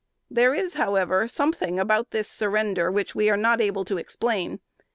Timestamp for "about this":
1.77-2.27